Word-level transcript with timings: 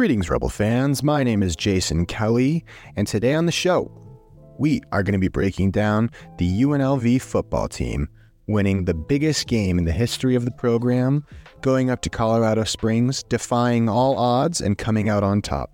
Greetings, 0.00 0.30
Rebel 0.30 0.48
fans. 0.48 1.02
My 1.02 1.22
name 1.22 1.42
is 1.42 1.54
Jason 1.54 2.06
Kelly, 2.06 2.64
and 2.96 3.06
today 3.06 3.34
on 3.34 3.44
the 3.44 3.52
show, 3.52 3.92
we 4.58 4.80
are 4.92 5.02
going 5.02 5.12
to 5.12 5.18
be 5.18 5.28
breaking 5.28 5.72
down 5.72 6.10
the 6.38 6.62
UNLV 6.62 7.20
football 7.20 7.68
team 7.68 8.08
winning 8.46 8.86
the 8.86 8.94
biggest 8.94 9.46
game 9.46 9.78
in 9.78 9.84
the 9.84 9.92
history 9.92 10.34
of 10.34 10.46
the 10.46 10.50
program, 10.52 11.26
going 11.60 11.90
up 11.90 12.00
to 12.00 12.08
Colorado 12.08 12.64
Springs, 12.64 13.22
defying 13.24 13.90
all 13.90 14.16
odds, 14.16 14.62
and 14.62 14.78
coming 14.78 15.10
out 15.10 15.22
on 15.22 15.42
top. 15.42 15.70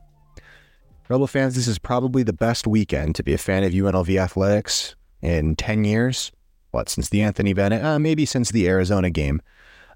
Rebel 1.08 1.28
fans, 1.28 1.54
this 1.54 1.68
is 1.68 1.78
probably 1.78 2.24
the 2.24 2.32
best 2.32 2.66
weekend 2.66 3.14
to 3.14 3.22
be 3.22 3.32
a 3.32 3.38
fan 3.38 3.62
of 3.62 3.70
UNLV 3.70 4.20
athletics 4.20 4.96
in 5.22 5.54
10 5.54 5.84
years. 5.84 6.32
What, 6.72 6.88
since 6.88 7.10
the 7.10 7.22
Anthony 7.22 7.52
Bennett? 7.52 7.84
Uh, 7.84 8.00
maybe 8.00 8.26
since 8.26 8.50
the 8.50 8.66
Arizona 8.66 9.08
game 9.08 9.40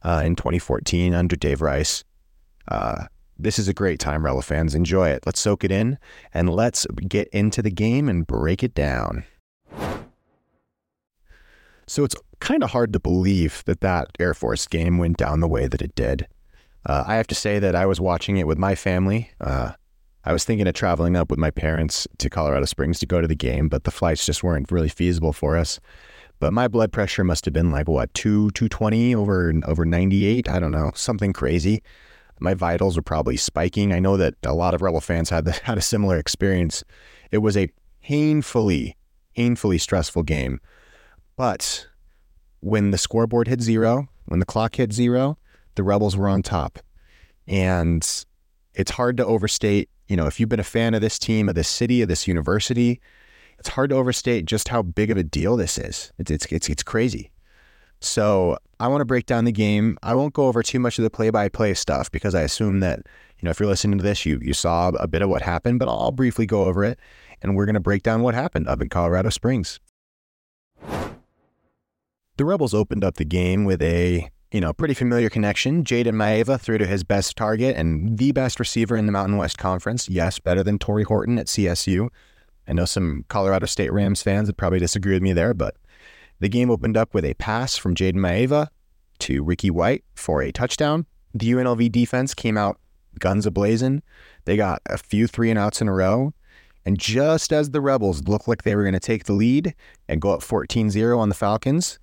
uh, 0.04 0.22
in 0.24 0.36
2014 0.36 1.14
under 1.14 1.34
Dave 1.34 1.60
Rice. 1.60 2.04
Uh, 2.68 3.06
this 3.42 3.58
is 3.58 3.68
a 3.68 3.74
great 3.74 3.98
time, 4.00 4.24
Rebel 4.24 4.42
fans. 4.42 4.74
Enjoy 4.74 5.08
it. 5.08 5.24
Let's 5.26 5.40
soak 5.40 5.64
it 5.64 5.72
in 5.72 5.98
and 6.32 6.50
let's 6.50 6.86
get 7.08 7.28
into 7.28 7.62
the 7.62 7.70
game 7.70 8.08
and 8.08 8.26
break 8.26 8.62
it 8.62 8.74
down. 8.74 9.24
So 11.86 12.04
it's 12.04 12.14
kind 12.38 12.62
of 12.62 12.70
hard 12.70 12.92
to 12.92 13.00
believe 13.00 13.62
that 13.66 13.80
that 13.80 14.08
Air 14.20 14.34
Force 14.34 14.66
game 14.66 14.98
went 14.98 15.16
down 15.16 15.40
the 15.40 15.48
way 15.48 15.66
that 15.66 15.82
it 15.82 15.94
did. 15.94 16.26
Uh, 16.86 17.04
I 17.06 17.16
have 17.16 17.26
to 17.26 17.34
say 17.34 17.58
that 17.58 17.74
I 17.74 17.84
was 17.86 18.00
watching 18.00 18.36
it 18.36 18.46
with 18.46 18.58
my 18.58 18.74
family. 18.74 19.30
Uh, 19.40 19.72
I 20.24 20.32
was 20.32 20.44
thinking 20.44 20.66
of 20.68 20.74
traveling 20.74 21.16
up 21.16 21.30
with 21.30 21.38
my 21.38 21.50
parents 21.50 22.06
to 22.18 22.30
Colorado 22.30 22.66
Springs 22.66 22.98
to 23.00 23.06
go 23.06 23.20
to 23.20 23.26
the 23.26 23.34
game, 23.34 23.68
but 23.68 23.84
the 23.84 23.90
flights 23.90 24.24
just 24.24 24.42
weren't 24.42 24.70
really 24.70 24.88
feasible 24.88 25.32
for 25.32 25.56
us. 25.56 25.80
But 26.38 26.52
my 26.52 26.68
blood 26.68 26.92
pressure 26.92 27.24
must 27.24 27.44
have 27.44 27.52
been 27.52 27.70
like 27.70 27.88
what 27.88 28.12
two 28.14 28.50
two 28.52 28.68
twenty 28.68 29.14
over 29.14 29.52
over 29.66 29.84
ninety 29.84 30.24
eight. 30.26 30.48
I 30.48 30.58
don't 30.58 30.72
know, 30.72 30.90
something 30.94 31.32
crazy. 31.32 31.82
My 32.40 32.54
vitals 32.54 32.96
were 32.96 33.02
probably 33.02 33.36
spiking. 33.36 33.92
I 33.92 34.00
know 34.00 34.16
that 34.16 34.34
a 34.42 34.54
lot 34.54 34.74
of 34.74 34.82
Rebel 34.82 35.00
fans 35.00 35.30
had 35.30 35.46
had 35.62 35.78
a 35.78 35.82
similar 35.82 36.18
experience. 36.18 36.82
It 37.30 37.38
was 37.38 37.56
a 37.56 37.70
painfully, 38.02 38.96
painfully 39.36 39.78
stressful 39.78 40.24
game. 40.24 40.60
But 41.36 41.86
when 42.60 42.90
the 42.90 42.98
scoreboard 42.98 43.48
hit 43.48 43.60
zero, 43.60 44.08
when 44.26 44.40
the 44.40 44.46
clock 44.46 44.76
hit 44.76 44.92
zero, 44.92 45.38
the 45.74 45.82
Rebels 45.82 46.16
were 46.16 46.28
on 46.28 46.42
top. 46.42 46.78
And 47.46 48.06
it's 48.74 48.90
hard 48.92 49.16
to 49.18 49.26
overstate 49.26 49.88
you 50.10 50.16
know, 50.16 50.26
if 50.26 50.40
you've 50.40 50.48
been 50.48 50.60
a 50.60 50.64
fan 50.64 50.94
of 50.94 51.00
this 51.00 51.20
team, 51.20 51.48
of 51.48 51.54
this 51.54 51.68
city, 51.68 52.02
of 52.02 52.08
this 52.08 52.26
university, 52.26 53.00
it's 53.60 53.68
hard 53.68 53.90
to 53.90 53.96
overstate 53.96 54.44
just 54.44 54.66
how 54.66 54.82
big 54.82 55.08
of 55.08 55.16
a 55.16 55.22
deal 55.22 55.56
this 55.56 55.78
is. 55.78 56.12
It's 56.18 56.32
it's 56.32 56.46
it's, 56.46 56.68
it's 56.68 56.82
crazy. 56.82 57.30
So 58.00 58.56
I 58.78 58.88
want 58.88 59.00
to 59.02 59.04
break 59.04 59.26
down 59.26 59.44
the 59.44 59.52
game. 59.52 59.98
I 60.02 60.14
won't 60.14 60.34
go 60.34 60.46
over 60.46 60.62
too 60.62 60.78
much 60.78 60.98
of 60.98 61.02
the 61.02 61.10
play-by-play 61.10 61.74
stuff 61.74 62.10
because 62.10 62.34
I 62.34 62.42
assume 62.42 62.80
that 62.80 63.00
you 63.38 63.46
know 63.46 63.50
if 63.50 63.60
you're 63.60 63.68
listening 63.68 63.98
to 63.98 64.04
this, 64.04 64.24
you 64.24 64.38
you 64.42 64.54
saw 64.54 64.88
a 64.88 65.06
bit 65.06 65.22
of 65.22 65.28
what 65.28 65.42
happened. 65.42 65.78
But 65.78 65.88
I'll 65.88 66.12
briefly 66.12 66.46
go 66.46 66.64
over 66.64 66.84
it, 66.84 66.98
and 67.42 67.56
we're 67.56 67.66
going 67.66 67.74
to 67.74 67.80
break 67.80 68.02
down 68.02 68.22
what 68.22 68.34
happened 68.34 68.68
up 68.68 68.80
in 68.80 68.88
Colorado 68.88 69.30
Springs. 69.30 69.80
The 72.36 72.44
Rebels 72.44 72.72
opened 72.72 73.04
up 73.04 73.16
the 73.16 73.24
game 73.24 73.64
with 73.64 73.82
a 73.82 74.30
you 74.52 74.60
know, 74.60 74.72
pretty 74.72 74.94
familiar 74.94 75.30
connection. 75.30 75.84
Jayden 75.84 76.14
Maiava 76.14 76.60
threw 76.60 76.78
to 76.78 76.86
his 76.86 77.04
best 77.04 77.36
target 77.36 77.76
and 77.76 78.18
the 78.18 78.32
best 78.32 78.58
receiver 78.58 78.96
in 78.96 79.06
the 79.06 79.12
Mountain 79.12 79.36
West 79.36 79.58
Conference. 79.58 80.08
Yes, 80.08 80.38
better 80.38 80.62
than 80.62 80.78
Tory 80.78 81.04
Horton 81.04 81.38
at 81.38 81.46
CSU. 81.46 82.08
I 82.66 82.72
know 82.72 82.84
some 82.84 83.24
Colorado 83.28 83.66
State 83.66 83.92
Rams 83.92 84.22
fans 84.22 84.48
would 84.48 84.56
probably 84.56 84.78
disagree 84.78 85.14
with 85.14 85.22
me 85.22 85.32
there, 85.32 85.54
but 85.54 85.76
the 86.40 86.48
game 86.48 86.70
opened 86.70 86.96
up 86.96 87.14
with 87.14 87.24
a 87.24 87.34
pass 87.34 87.76
from 87.76 87.94
Jayden 87.94 88.14
Maiava 88.14 88.68
to 89.20 89.42
Ricky 89.42 89.70
White 89.70 90.04
for 90.14 90.42
a 90.42 90.50
touchdown. 90.50 91.06
The 91.34 91.52
UNLV 91.52 91.92
defense 91.92 92.34
came 92.34 92.56
out 92.56 92.80
guns 93.18 93.46
ablazing. 93.46 94.00
They 94.44 94.56
got 94.56 94.82
a 94.86 94.98
few 94.98 95.26
three 95.26 95.50
and 95.50 95.58
outs 95.58 95.80
in 95.80 95.88
a 95.88 95.94
row. 95.94 96.32
And 96.84 96.98
just 96.98 97.52
as 97.52 97.70
the 97.70 97.80
Rebels 97.80 98.24
looked 98.24 98.48
like 98.48 98.62
they 98.62 98.74
were 98.74 98.82
going 98.82 98.94
to 98.94 99.00
take 99.00 99.24
the 99.24 99.34
lead 99.34 99.74
and 100.08 100.20
go 100.20 100.30
up 100.30 100.42
14 100.42 100.90
0 100.90 101.18
on 101.18 101.28
the 101.28 101.34
Falcons, 101.34 101.98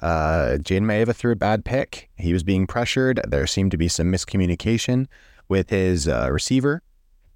uh, 0.00 0.58
Jayden 0.60 0.82
Maiava 0.82 1.14
threw 1.14 1.32
a 1.32 1.36
bad 1.36 1.64
pick. 1.64 2.10
He 2.16 2.32
was 2.32 2.42
being 2.42 2.66
pressured. 2.66 3.20
There 3.26 3.46
seemed 3.46 3.70
to 3.70 3.78
be 3.78 3.88
some 3.88 4.12
miscommunication 4.12 5.06
with 5.48 5.70
his 5.70 6.06
uh, 6.06 6.28
receiver, 6.30 6.82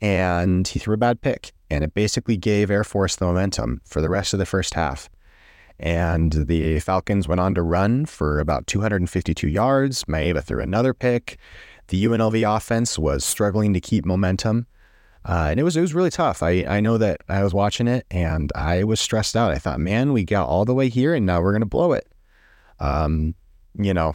and 0.01 0.69
he 0.69 0.79
threw 0.79 0.95
a 0.95 0.99
bad 0.99 1.23
pick. 1.23 1.53
And 1.71 1.83
it 1.83 1.95
basically 1.95 2.37
gave 2.37 2.71
Air 2.71 2.85
Force 2.85 3.17
the 3.17 3.25
momentum 3.25 3.81
for 3.87 4.03
the 4.03 4.11
rest 4.11 4.35
of 4.35 4.39
the 4.39 4.47
first 4.47 4.75
half. 4.75 5.09
And 5.83 6.33
the 6.33 6.79
Falcons 6.79 7.27
went 7.27 7.41
on 7.41 7.57
to 7.57 7.63
run 7.63 8.07
for 8.07 8.39
about 8.39 8.69
252 8.69 9.49
yards. 9.49 10.05
Maiava 10.05 10.43
threw 10.43 10.63
another 10.63 10.95
pick. 10.95 11.39
The 11.89 12.05
UNLV 12.05 12.57
offense 12.57 13.01
was 13.01 13.25
struggling 13.25 13.75
to 13.75 13.81
keep 13.81 14.07
momentum. 14.07 14.69
Uh, 15.25 15.49
and 15.51 15.59
it 15.59 15.65
was 15.65 15.77
it 15.77 15.81
was 15.81 15.93
really 15.93 16.11
tough. 16.11 16.43
I, 16.43 16.65
I 16.69 16.81
know 16.81 16.99
that 16.99 17.21
I 17.29 17.43
was 17.43 17.53
watching 17.53 17.89
it 17.89 18.07
and 18.11 18.53
I 18.55 18.85
was 18.85 19.01
stressed 19.01 19.37
out. 19.37 19.51
I 19.51 19.59
thought, 19.59 19.81
man, 19.81 20.13
we 20.13 20.25
got 20.25 20.49
all 20.49 20.65
the 20.65 20.75
way 20.75 20.89
here 20.89 21.15
and 21.15 21.27
now 21.27 21.43
we're 21.43 21.53
gonna 21.53 21.67
blow 21.67 21.93
it. 21.93 22.07
Um, 22.79 23.35
you 23.77 23.93
know, 23.93 24.15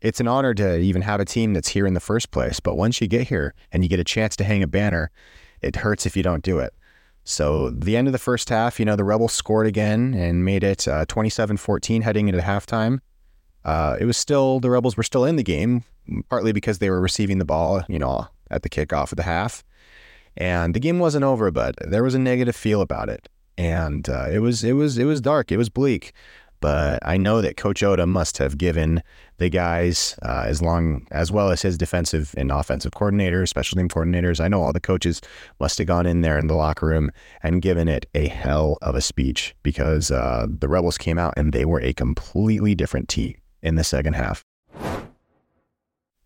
it's 0.00 0.20
an 0.20 0.28
honor 0.28 0.54
to 0.54 0.78
even 0.78 1.02
have 1.02 1.20
a 1.20 1.24
team 1.24 1.54
that's 1.54 1.68
here 1.68 1.86
in 1.86 1.94
the 1.94 2.00
first 2.00 2.30
place. 2.30 2.60
But 2.60 2.76
once 2.76 3.00
you 3.00 3.08
get 3.08 3.28
here 3.28 3.54
and 3.72 3.82
you 3.82 3.88
get 3.88 4.00
a 4.00 4.04
chance 4.04 4.36
to 4.36 4.44
hang 4.44 4.62
a 4.62 4.68
banner, 4.68 5.10
it 5.60 5.76
hurts 5.76 6.06
if 6.06 6.16
you 6.16 6.22
don't 6.22 6.42
do 6.42 6.60
it. 6.60 6.72
So 7.24 7.70
the 7.70 7.96
end 7.96 8.08
of 8.08 8.12
the 8.12 8.18
first 8.18 8.48
half, 8.48 8.78
you 8.78 8.84
know, 8.84 8.96
the 8.96 9.04
Rebels 9.04 9.32
scored 9.32 9.66
again 9.66 10.14
and 10.14 10.44
made 10.44 10.64
it 10.64 10.88
uh, 10.88 11.04
27-14 11.06 12.02
heading 12.02 12.28
into 12.28 12.40
halftime. 12.40 13.00
Uh, 13.64 13.96
it 14.00 14.04
was 14.04 14.16
still 14.16 14.60
the 14.60 14.70
Rebels 14.70 14.96
were 14.96 15.02
still 15.02 15.24
in 15.24 15.36
the 15.36 15.42
game, 15.42 15.84
partly 16.28 16.52
because 16.52 16.78
they 16.78 16.90
were 16.90 17.00
receiving 17.00 17.38
the 17.38 17.44
ball, 17.44 17.82
you 17.88 17.98
know, 17.98 18.26
at 18.50 18.62
the 18.62 18.70
kickoff 18.70 19.12
of 19.12 19.16
the 19.16 19.22
half, 19.22 19.62
and 20.36 20.74
the 20.74 20.80
game 20.80 20.98
wasn't 20.98 21.24
over, 21.24 21.50
but 21.50 21.76
there 21.86 22.02
was 22.02 22.14
a 22.14 22.18
negative 22.18 22.56
feel 22.56 22.80
about 22.80 23.08
it, 23.08 23.28
and 23.58 24.08
uh, 24.08 24.28
it 24.30 24.38
was 24.38 24.64
it 24.64 24.72
was 24.72 24.96
it 24.96 25.04
was 25.04 25.20
dark, 25.20 25.52
it 25.52 25.58
was 25.58 25.68
bleak. 25.68 26.12
But 26.60 27.06
I 27.06 27.16
know 27.16 27.40
that 27.40 27.56
Coach 27.56 27.80
Odom 27.80 28.08
must 28.08 28.38
have 28.38 28.58
given 28.58 29.02
the 29.40 29.48
guys, 29.48 30.16
uh, 30.22 30.44
as 30.46 30.60
long 30.60 31.06
as 31.10 31.32
well 31.32 31.50
as 31.50 31.62
his 31.62 31.78
defensive 31.78 32.34
and 32.36 32.52
offensive 32.52 32.92
coordinators, 32.92 33.48
special 33.48 33.76
team 33.76 33.88
coordinators. 33.88 34.38
I 34.38 34.48
know 34.48 34.62
all 34.62 34.72
the 34.72 34.80
coaches 34.80 35.20
must 35.58 35.78
have 35.78 35.86
gone 35.86 36.06
in 36.06 36.20
there 36.20 36.38
in 36.38 36.46
the 36.46 36.54
locker 36.54 36.86
room 36.86 37.10
and 37.42 37.62
given 37.62 37.88
it 37.88 38.06
a 38.14 38.28
hell 38.28 38.76
of 38.82 38.94
a 38.94 39.00
speech 39.00 39.56
because 39.62 40.10
uh, 40.10 40.46
the 40.46 40.68
Rebels 40.68 40.98
came 40.98 41.18
out 41.18 41.34
and 41.38 41.52
they 41.52 41.64
were 41.64 41.80
a 41.80 41.94
completely 41.94 42.74
different 42.74 43.08
team 43.08 43.34
in 43.62 43.76
the 43.76 43.84
second 43.84 44.12
half. 44.12 44.44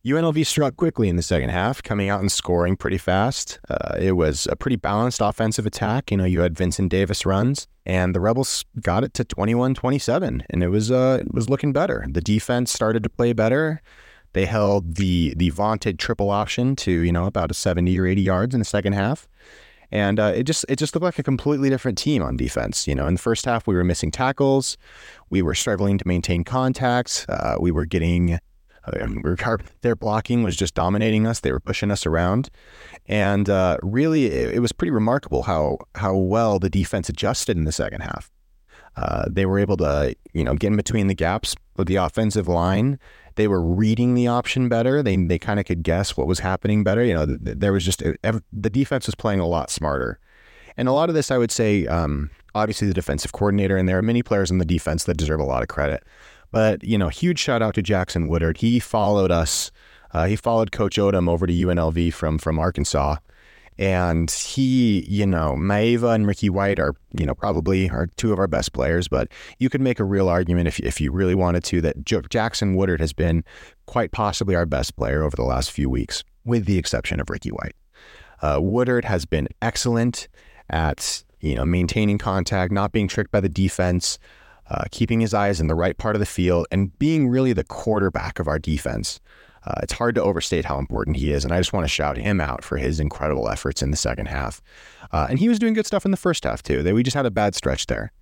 UNLV 0.05 0.45
struck 0.45 0.77
quickly 0.77 1.09
in 1.09 1.17
the 1.17 1.23
second 1.23 1.49
half, 1.49 1.83
coming 1.83 2.11
out 2.11 2.21
and 2.21 2.31
scoring 2.31 2.77
pretty 2.77 2.99
fast. 2.99 3.59
Uh, 3.71 3.97
it 3.99 4.13
was 4.13 4.47
a 4.51 4.57
pretty 4.57 4.77
balanced 4.77 5.23
offensive 5.23 5.65
attack. 5.65 6.11
You 6.11 6.19
know, 6.19 6.27
you 6.27 6.41
had 6.41 6.55
Vincent 6.55 6.91
Davis 6.91 7.25
runs, 7.25 7.67
and 7.87 8.15
the 8.15 8.21
Rebels 8.21 8.67
got 8.83 9.03
it 9.03 9.15
to 9.15 9.25
21-27, 9.25 10.43
and 10.51 10.63
it 10.63 10.69
was 10.69 10.91
uh, 10.91 11.21
it 11.23 11.33
was 11.33 11.49
looking 11.49 11.73
better. 11.73 12.05
The 12.07 12.21
defense 12.21 12.71
started 12.71 13.03
to 13.05 13.09
play 13.09 13.33
better. 13.33 13.81
They 14.35 14.45
held 14.45 14.97
the 14.97 15.33
the 15.39 15.49
vaunted 15.49 15.99
triple 15.99 16.31
option 16.31 16.77
to 16.77 16.91
you 16.91 17.13
know 17.13 17.25
about 17.25 17.51
a 17.51 17.55
70 17.55 17.99
or 17.99 18.07
80 18.07 18.21
yards 18.21 18.55
in 18.55 18.59
the 18.59 18.67
second 18.67 18.93
half, 18.93 19.27
and 19.91 20.21
uh, 20.21 20.33
it 20.37 20.43
just 20.43 20.67
it 20.69 20.77
just 20.77 20.95
looked 20.95 21.05
like 21.05 21.19
a 21.19 21.23
completely 21.23 21.71
different 21.71 21.97
team 21.97 22.21
on 22.23 22.37
defense. 22.37 22.87
You 22.87 22.95
know, 22.95 23.07
in 23.07 23.15
the 23.15 23.21
first 23.21 23.47
half 23.47 23.67
we 23.67 23.75
were 23.75 23.85
missing 23.85 24.11
tackles, 24.11 24.77
we 25.31 25.41
were 25.41 25.55
struggling 25.55 25.97
to 25.97 26.07
maintain 26.07 26.45
contact, 26.45 27.25
uh, 27.31 27.57
we 27.59 27.71
were 27.71 27.87
getting 27.87 28.39
their 29.81 29.97
blocking 29.97 30.43
was 30.43 30.57
just 30.57 30.75
dominating 30.75 31.27
us. 31.27 31.41
They 31.41 31.53
were 31.53 31.61
pushing 31.61 31.91
us 31.91 32.07
around, 32.07 32.51
and 33.07 33.49
uh, 33.49 33.79
really, 33.83 34.27
it, 34.27 34.55
it, 34.55 34.59
was 34.61 34.73
pretty 34.73 34.91
remarkable 34.91 35.43
how 35.43 35.79
how 35.95 36.17
well 36.17 36.59
the 36.59 36.71
defense 36.71 37.09
adjusted 37.09 37.57
in 37.57 37.65
the 37.65 37.73
second 37.73 38.03
half. 38.03 38.31
Uh, 38.97 39.25
they 39.29 39.45
were 39.45 39.59
able 39.59 39.77
to, 39.77 40.15
you 40.33 40.45
know, 40.45 40.55
get 40.55 40.69
in 40.69 40.77
between 40.77 41.09
the 41.09 41.15
gaps 41.15 41.55
with 41.77 41.89
the 41.89 41.97
offensive 41.97 42.47
line. 42.47 42.99
They 43.35 43.49
were 43.49 43.61
reading 43.61 44.15
the 44.15 44.29
option 44.29 44.69
better. 44.69 45.03
They 45.03 45.17
they 45.17 45.39
kind 45.39 45.59
of 45.59 45.67
could 45.67 45.83
guess 45.83 46.17
what 46.17 46.27
was 46.27 46.41
happening 46.41 46.85
better. 46.85 47.05
You 47.05 47.15
know, 47.15 47.27
there 47.27 47.73
was 47.73 47.85
just 47.85 48.01
the 48.01 48.71
defense 48.71 49.07
was 49.07 49.15
playing 49.15 49.41
a 49.41 49.47
lot 49.47 49.71
smarter, 49.71 50.21
and 50.77 50.89
a 50.89 50.93
lot 50.93 51.09
of 51.09 51.15
this, 51.15 51.31
I 51.31 51.39
would 51.39 51.51
say, 51.51 51.87
um, 51.87 52.31
obviously 52.55 52.87
the 52.87 52.95
defensive 52.95 53.33
coordinator, 53.33 53.77
and 53.77 53.89
there 53.89 53.99
are 53.99 54.03
many 54.03 54.23
players 54.23 54.51
in 54.51 54.59
the 54.59 54.65
defense 54.65 55.05
that 55.05 55.17
deserve 55.17 55.41
a 55.41 55.45
lot 55.45 55.63
of 55.63 55.69
credit. 55.69 56.05
But, 56.55 56.85
you 56.85 56.97
know, 56.97 57.09
huge 57.09 57.41
shout 57.41 57.63
out 57.63 57.75
to 57.75 57.83
Jackson 57.83 58.29
Woodard. 58.29 58.59
He 58.59 58.79
followed 58.79 59.33
us. 59.33 59.73
Uh, 60.13 60.27
he 60.27 60.37
followed 60.37 60.71
Coach 60.71 60.99
Odom 60.99 61.29
over 61.29 61.49
to 61.49 61.53
UNLV 61.53 62.15
from 62.15 62.39
from 62.39 62.61
Arkansas. 62.61 63.17
And 63.77 64.31
he, 64.31 65.05
you 65.09 65.27
know, 65.27 65.57
Maiava 65.59 66.15
and 66.15 66.29
Ricky 66.29 66.49
White 66.49 66.79
are, 66.79 66.95
you 67.19 67.27
know, 67.27 67.35
probably 67.35 67.91
are 67.91 68.07
two 68.17 68.33
of 68.33 68.39
our 68.39 68.47
best 68.47 68.73
players. 68.73 69.09
But 69.09 69.33
you 69.59 69.69
could 69.69 69.81
make 69.81 69.99
a 69.99 70.05
real 70.05 70.29
argument 70.29 70.69
if, 70.69 70.79
if 70.79 71.01
you 71.01 71.11
really 71.11 71.35
wanted 71.35 71.65
to 71.65 71.81
that 71.81 72.05
Jackson 72.05 72.77
Woodard 72.77 73.01
has 73.01 73.13
been 73.13 73.43
quite 73.87 74.13
possibly 74.13 74.55
our 74.55 74.65
best 74.65 74.95
player 74.95 75.25
over 75.25 75.35
the 75.35 75.43
last 75.43 75.73
few 75.73 75.91
weeks, 75.91 76.23
with 76.45 76.67
the 76.67 76.79
exception 76.79 77.19
of 77.19 77.29
Ricky 77.31 77.51
White. 77.51 77.75
Uh, 78.43 78.61
Woodard 78.63 79.05
has 79.07 79.25
been 79.25 79.49
excellent 79.61 80.29
at, 80.71 81.25
you 81.41 81.57
know, 81.57 81.65
maintaining 81.65 82.19
contact, 82.19 82.71
not 82.71 82.93
being 82.93 83.09
tricked 83.09 83.33
by 83.33 83.41
the 83.41 83.49
defense, 83.49 84.21
uh, 84.71 84.85
keeping 84.91 85.21
his 85.21 85.35
eyes 85.35 85.61
in 85.61 85.67
the 85.67 85.75
right 85.75 85.97
part 85.97 86.17
of 86.17 86.21
the 86.21 86.27
field, 86.27 86.67
and 86.71 86.97
being 86.99 87.29
really 87.29 87.53
the 87.53 87.65
quarterback 87.65 88.39
of 88.39 88.49
our 88.49 88.59
defense. 88.59 89.21
Uh, 89.67 89.81
it's 89.83 89.95
hard 89.95 90.15
to 90.15 90.23
overstate 90.23 90.67
how 90.67 90.79
important 90.79 91.17
he 91.17 91.33
is, 91.33 91.43
and 91.43 91.53
I 91.53 91.59
just 91.59 91.73
want 91.73 91.85
to 91.85 91.89
shout 91.89 92.19
him 92.19 92.39
out 92.41 92.63
for 92.63 92.77
his 92.77 93.01
incredible 93.01 93.49
efforts 93.49 93.83
in 93.83 93.91
the 93.91 93.97
second 93.97 94.27
half. 94.27 94.61
Uh, 95.11 95.27
and 95.31 95.39
he 95.39 95.49
was 95.49 95.59
doing 95.59 95.73
good 95.73 95.87
stuff 95.87 96.05
in 96.05 96.11
the 96.11 96.19
first 96.19 96.45
half 96.45 96.63
too. 96.63 96.83
They, 96.83 96.93
we 96.93 97.03
just 97.03 97.17
had 97.17 97.25
a 97.25 97.31
bad 97.31 97.55
stretch 97.55 97.87
there. 97.87 98.13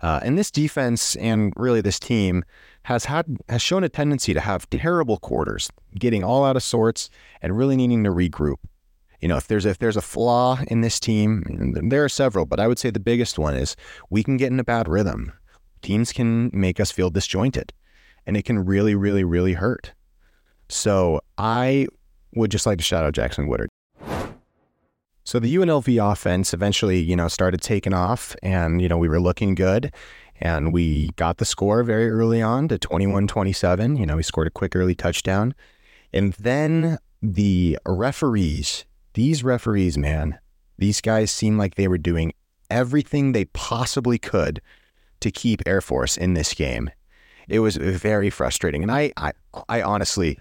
Uh, 0.00 0.20
and 0.22 0.38
this 0.38 0.50
defense 0.50 1.16
and 1.16 1.52
really 1.56 1.80
this 1.80 1.98
team 1.98 2.44
has 2.84 3.04
had 3.04 3.26
has 3.48 3.60
shown 3.60 3.84
a 3.84 3.88
tendency 3.88 4.32
to 4.32 4.40
have 4.40 4.68
terrible 4.70 5.18
quarters, 5.18 5.70
getting 5.98 6.24
all 6.24 6.44
out 6.44 6.56
of 6.56 6.62
sorts 6.62 7.10
and 7.42 7.56
really 7.56 7.76
needing 7.76 8.04
to 8.04 8.10
regroup. 8.10 8.56
You 9.20 9.28
know, 9.28 9.36
if 9.36 9.46
there's 9.46 9.66
if 9.66 9.78
there's 9.78 9.98
a 9.98 10.02
flaw 10.02 10.58
in 10.68 10.80
this 10.80 10.98
team, 10.98 11.74
there 11.88 12.02
are 12.02 12.08
several, 12.08 12.46
but 12.46 12.58
I 12.58 12.66
would 12.66 12.78
say 12.78 12.88
the 12.88 12.98
biggest 12.98 13.38
one 13.38 13.54
is 13.54 13.76
we 14.08 14.22
can 14.22 14.38
get 14.38 14.50
in 14.50 14.58
a 14.58 14.64
bad 14.64 14.88
rhythm. 14.88 15.32
Teams 15.82 16.12
can 16.12 16.50
make 16.52 16.80
us 16.80 16.90
feel 16.90 17.10
disjointed, 17.10 17.72
and 18.26 18.36
it 18.36 18.44
can 18.44 18.64
really, 18.64 18.94
really, 18.94 19.24
really 19.24 19.54
hurt. 19.54 19.92
So 20.68 21.20
I 21.38 21.88
would 22.34 22.50
just 22.50 22.66
like 22.66 22.78
to 22.78 22.84
shout 22.84 23.04
out 23.04 23.12
Jackson 23.12 23.48
Woodard. 23.48 23.68
So 25.24 25.38
the 25.38 25.54
UNLV 25.54 26.12
offense 26.12 26.54
eventually, 26.54 26.98
you 26.98 27.14
know, 27.14 27.28
started 27.28 27.60
taking 27.60 27.92
off 27.92 28.34
and, 28.42 28.80
you 28.80 28.88
know, 28.88 28.98
we 28.98 29.08
were 29.08 29.20
looking 29.20 29.54
good 29.54 29.92
and 30.40 30.72
we 30.72 31.10
got 31.16 31.36
the 31.36 31.44
score 31.44 31.82
very 31.82 32.08
early 32.08 32.40
on 32.40 32.68
to 32.68 32.78
21-27. 32.78 33.98
You 33.98 34.06
know, 34.06 34.16
we 34.16 34.22
scored 34.22 34.46
a 34.46 34.50
quick 34.50 34.74
early 34.74 34.94
touchdown. 34.94 35.54
And 36.12 36.32
then 36.34 36.98
the 37.22 37.78
referees, 37.86 38.86
these 39.14 39.44
referees, 39.44 39.98
man, 39.98 40.38
these 40.78 41.00
guys 41.00 41.30
seemed 41.30 41.58
like 41.58 41.74
they 41.74 41.88
were 41.88 41.98
doing 41.98 42.32
everything 42.70 43.32
they 43.32 43.44
possibly 43.46 44.18
could 44.18 44.60
to 45.20 45.30
keep 45.30 45.62
Air 45.66 45.80
Force 45.80 46.16
in 46.16 46.34
this 46.34 46.54
game. 46.54 46.90
It 47.48 47.60
was 47.60 47.76
very 47.76 48.30
frustrating. 48.30 48.82
And 48.82 48.92
I 48.92 49.12
I, 49.16 49.32
I 49.68 49.82
honestly 49.82 50.38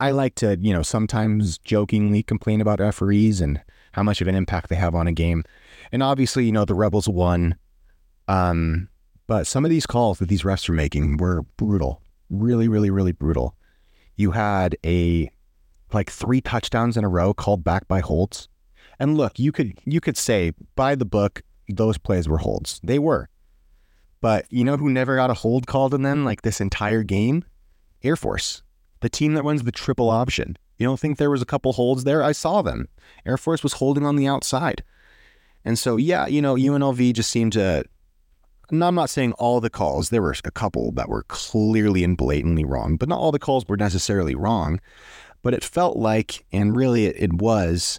I 0.00 0.10
like 0.10 0.34
to, 0.36 0.56
you 0.60 0.72
know, 0.72 0.82
sometimes 0.82 1.58
jokingly 1.58 2.22
complain 2.22 2.60
about 2.60 2.80
referees 2.80 3.40
and 3.40 3.60
how 3.92 4.02
much 4.02 4.20
of 4.20 4.28
an 4.28 4.34
impact 4.34 4.68
they 4.68 4.76
have 4.76 4.94
on 4.94 5.06
a 5.06 5.12
game. 5.12 5.44
And 5.92 6.02
obviously, 6.02 6.44
you 6.44 6.52
know, 6.52 6.64
the 6.64 6.74
Rebels 6.74 7.08
won. 7.08 7.56
Um, 8.28 8.88
but 9.26 9.46
some 9.46 9.64
of 9.64 9.70
these 9.70 9.86
calls 9.86 10.18
that 10.18 10.28
these 10.28 10.42
refs 10.42 10.68
were 10.68 10.74
making 10.74 11.16
were 11.16 11.42
brutal. 11.56 12.02
Really, 12.30 12.68
really, 12.68 12.90
really 12.90 13.12
brutal. 13.12 13.54
You 14.16 14.32
had 14.32 14.76
a 14.84 15.30
like 15.92 16.10
three 16.10 16.40
touchdowns 16.40 16.96
in 16.96 17.04
a 17.04 17.08
row 17.08 17.32
called 17.32 17.64
back 17.64 17.88
by 17.88 18.00
holds. 18.00 18.48
And 18.98 19.16
look, 19.16 19.38
you 19.38 19.52
could 19.52 19.78
you 19.84 20.00
could 20.00 20.16
say 20.16 20.52
by 20.76 20.94
the 20.94 21.04
book 21.04 21.42
those 21.68 21.98
plays 21.98 22.28
were 22.28 22.38
holds. 22.38 22.80
They 22.82 22.98
were. 22.98 23.28
But 24.20 24.46
you 24.50 24.64
know 24.64 24.76
who 24.76 24.90
never 24.90 25.16
got 25.16 25.30
a 25.30 25.34
hold 25.34 25.66
called 25.66 25.94
in 25.94 26.02
them 26.02 26.24
like 26.24 26.42
this 26.42 26.60
entire 26.60 27.02
game? 27.02 27.44
Air 28.02 28.16
Force 28.16 28.62
the 29.00 29.08
team 29.08 29.34
that 29.34 29.44
runs 29.44 29.62
the 29.62 29.72
triple 29.72 30.10
option. 30.10 30.56
You 30.76 30.86
don't 30.86 30.98
think 30.98 31.18
there 31.18 31.30
was 31.30 31.42
a 31.42 31.46
couple 31.46 31.72
holds 31.72 32.04
there? 32.04 32.22
I 32.22 32.32
saw 32.32 32.62
them. 32.62 32.88
Air 33.26 33.36
Force 33.36 33.62
was 33.62 33.74
holding 33.74 34.04
on 34.04 34.16
the 34.16 34.26
outside. 34.26 34.82
And 35.64 35.78
so, 35.78 35.96
yeah, 35.96 36.26
you 36.26 36.40
know, 36.40 36.54
UNLV 36.54 37.12
just 37.14 37.30
seemed 37.30 37.52
to. 37.54 37.84
And 38.70 38.84
I'm 38.84 38.94
not 38.94 39.10
saying 39.10 39.32
all 39.32 39.60
the 39.60 39.70
calls. 39.70 40.10
There 40.10 40.22
were 40.22 40.34
a 40.44 40.50
couple 40.50 40.92
that 40.92 41.08
were 41.08 41.24
clearly 41.24 42.04
and 42.04 42.16
blatantly 42.16 42.64
wrong, 42.64 42.96
but 42.96 43.08
not 43.08 43.18
all 43.18 43.32
the 43.32 43.38
calls 43.38 43.66
were 43.66 43.78
necessarily 43.78 44.34
wrong. 44.34 44.78
But 45.42 45.54
it 45.54 45.64
felt 45.64 45.96
like, 45.96 46.44
and 46.52 46.76
really 46.76 47.06
it, 47.06 47.16
it 47.18 47.32
was, 47.32 47.98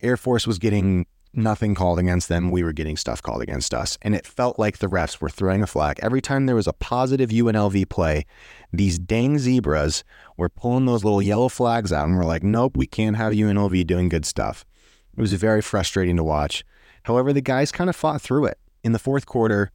Air 0.00 0.16
Force 0.16 0.46
was 0.46 0.58
getting 0.58 1.06
nothing 1.32 1.74
called 1.74 1.98
against 1.98 2.28
them. 2.28 2.50
We 2.50 2.62
were 2.62 2.72
getting 2.72 2.96
stuff 2.96 3.22
called 3.22 3.42
against 3.42 3.72
us. 3.72 3.98
And 4.02 4.14
it 4.14 4.26
felt 4.26 4.58
like 4.58 4.78
the 4.78 4.88
refs 4.88 5.20
were 5.20 5.30
throwing 5.30 5.62
a 5.62 5.66
flag. 5.66 5.98
Every 6.02 6.20
time 6.20 6.46
there 6.46 6.56
was 6.56 6.66
a 6.66 6.72
positive 6.72 7.30
UNLV 7.30 7.88
play, 7.88 8.26
these 8.72 8.98
dang 8.98 9.38
zebras 9.38 10.04
were 10.36 10.48
pulling 10.48 10.86
those 10.86 11.04
little 11.04 11.22
yellow 11.22 11.48
flags 11.48 11.92
out 11.92 12.06
and 12.08 12.16
we're 12.16 12.24
like, 12.24 12.42
nope, 12.42 12.76
we 12.76 12.86
can't 12.86 13.16
have 13.16 13.32
UNLV 13.32 13.86
doing 13.86 14.08
good 14.08 14.24
stuff. 14.26 14.64
It 15.16 15.20
was 15.20 15.32
very 15.34 15.62
frustrating 15.62 16.16
to 16.16 16.24
watch. 16.24 16.64
However, 17.04 17.32
the 17.32 17.40
guys 17.40 17.72
kind 17.72 17.90
of 17.90 17.96
fought 17.96 18.22
through 18.22 18.46
it. 18.46 18.58
In 18.82 18.92
the 18.92 18.98
fourth 18.98 19.26
quarter, 19.26 19.70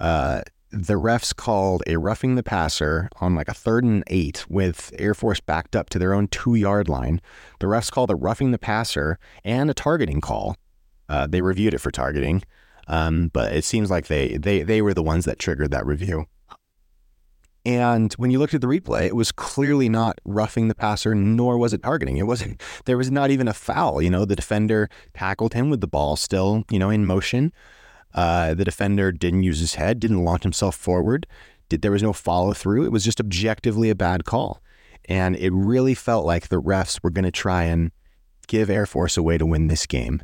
uh, 0.00 0.42
the 0.70 0.94
refs 0.94 1.34
called 1.34 1.82
a 1.86 1.96
roughing 1.96 2.34
the 2.34 2.42
passer 2.42 3.08
on 3.20 3.34
like 3.34 3.48
a 3.48 3.54
third 3.54 3.84
and 3.84 4.02
eight 4.08 4.44
with 4.48 4.92
Air 4.98 5.14
Force 5.14 5.40
backed 5.40 5.76
up 5.76 5.88
to 5.90 5.98
their 5.98 6.12
own 6.12 6.28
two 6.28 6.54
yard 6.54 6.88
line. 6.88 7.20
The 7.60 7.66
refs 7.66 7.90
called 7.90 8.10
a 8.10 8.16
roughing 8.16 8.50
the 8.50 8.58
passer 8.58 9.18
and 9.44 9.70
a 9.70 9.74
targeting 9.74 10.20
call 10.20 10.56
uh, 11.08 11.26
they 11.26 11.40
reviewed 11.40 11.74
it 11.74 11.80
for 11.80 11.90
targeting, 11.90 12.42
um, 12.88 13.30
but 13.32 13.52
it 13.52 13.64
seems 13.64 13.90
like 13.90 14.06
they 14.06 14.36
they 14.36 14.62
they 14.62 14.82
were 14.82 14.94
the 14.94 15.02
ones 15.02 15.24
that 15.24 15.38
triggered 15.38 15.70
that 15.70 15.86
review. 15.86 16.26
And 17.66 18.12
when 18.12 18.30
you 18.30 18.38
looked 18.38 18.54
at 18.54 18.60
the 18.60 18.68
replay, 18.68 19.06
it 19.06 19.16
was 19.16 19.32
clearly 19.32 19.88
not 19.88 20.20
roughing 20.24 20.68
the 20.68 20.74
passer, 20.74 21.16
nor 21.16 21.58
was 21.58 21.72
it 21.72 21.82
targeting. 21.82 22.16
It 22.16 22.22
wasn't. 22.22 22.62
There 22.84 22.96
was 22.96 23.10
not 23.10 23.32
even 23.32 23.48
a 23.48 23.52
foul. 23.52 24.00
You 24.00 24.10
know, 24.10 24.24
the 24.24 24.36
defender 24.36 24.88
tackled 25.14 25.54
him 25.54 25.68
with 25.68 25.80
the 25.80 25.88
ball 25.88 26.14
still, 26.14 26.62
you 26.70 26.78
know, 26.78 26.90
in 26.90 27.04
motion. 27.04 27.52
Uh, 28.14 28.54
the 28.54 28.64
defender 28.64 29.10
didn't 29.10 29.42
use 29.42 29.58
his 29.58 29.74
head, 29.74 29.98
didn't 29.98 30.24
launch 30.24 30.44
himself 30.44 30.76
forward. 30.76 31.26
Did 31.68 31.82
there 31.82 31.90
was 31.90 32.04
no 32.04 32.12
follow 32.12 32.52
through. 32.52 32.84
It 32.84 32.92
was 32.92 33.04
just 33.04 33.20
objectively 33.20 33.90
a 33.90 33.96
bad 33.96 34.24
call, 34.24 34.62
and 35.06 35.34
it 35.34 35.52
really 35.52 35.94
felt 35.94 36.24
like 36.24 36.46
the 36.46 36.62
refs 36.62 37.02
were 37.02 37.10
going 37.10 37.24
to 37.24 37.32
try 37.32 37.64
and 37.64 37.90
give 38.46 38.70
Air 38.70 38.86
Force 38.86 39.16
a 39.16 39.24
way 39.24 39.36
to 39.38 39.44
win 39.44 39.66
this 39.66 39.86
game 39.86 40.22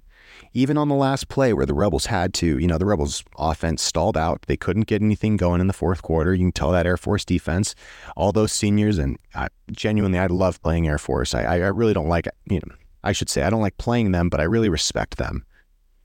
even 0.54 0.76
on 0.76 0.88
the 0.88 0.94
last 0.94 1.28
play 1.28 1.52
where 1.52 1.66
the 1.66 1.74
Rebels 1.74 2.06
had 2.06 2.34
to, 2.34 2.58
you 2.58 2.66
know, 2.66 2.78
the 2.78 2.86
Rebels 2.86 3.24
offense 3.38 3.82
stalled 3.82 4.16
out. 4.16 4.42
They 4.46 4.56
couldn't 4.56 4.86
get 4.86 5.00
anything 5.00 5.36
going 5.36 5.60
in 5.60 5.66
the 5.66 5.72
fourth 5.72 6.02
quarter. 6.02 6.34
You 6.34 6.44
can 6.44 6.52
tell 6.52 6.72
that 6.72 6.86
Air 6.86 6.96
Force 6.96 7.24
defense, 7.24 7.74
all 8.16 8.32
those 8.32 8.52
seniors, 8.52 8.98
and 8.98 9.18
I, 9.34 9.48
genuinely, 9.70 10.18
I 10.18 10.26
love 10.26 10.60
playing 10.62 10.86
Air 10.86 10.98
Force. 10.98 11.34
I, 11.34 11.42
I 11.42 11.56
really 11.68 11.94
don't 11.94 12.08
like, 12.08 12.28
you 12.44 12.60
know, 12.66 12.74
I 13.02 13.12
should 13.12 13.30
say 13.30 13.42
I 13.42 13.50
don't 13.50 13.62
like 13.62 13.78
playing 13.78 14.12
them, 14.12 14.28
but 14.28 14.40
I 14.40 14.44
really 14.44 14.68
respect 14.68 15.16
them. 15.16 15.44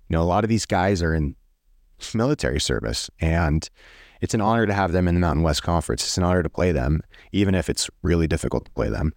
You 0.09 0.15
know, 0.15 0.21
a 0.21 0.25
lot 0.25 0.43
of 0.45 0.49
these 0.49 0.65
guys 0.65 1.03
are 1.03 1.13
in 1.13 1.35
military 2.13 2.61
service, 2.61 3.09
and 3.19 3.69
it's 4.21 4.33
an 4.33 4.41
honor 4.41 4.65
to 4.65 4.73
have 4.73 4.93
them 4.93 5.07
in 5.07 5.15
the 5.15 5.21
Mountain 5.21 5.43
West 5.43 5.63
Conference. 5.63 6.03
It's 6.03 6.17
an 6.17 6.23
honor 6.23 6.41
to 6.41 6.49
play 6.49 6.71
them, 6.71 7.01
even 7.33 7.53
if 7.53 7.69
it's 7.69 7.89
really 8.01 8.27
difficult 8.27 8.65
to 8.65 8.71
play 8.71 8.89
them. 8.89 9.13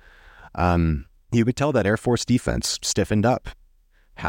Um, 0.56 1.06
you 1.30 1.44
could 1.44 1.56
tell 1.56 1.70
that 1.72 1.86
Air 1.86 1.96
Force 1.96 2.24
defense 2.24 2.80
stiffened 2.82 3.24
up 3.24 3.50